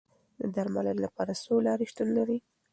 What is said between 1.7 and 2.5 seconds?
شتون لري.